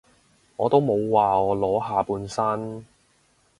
[0.55, 2.87] 我都冇話我裸下半身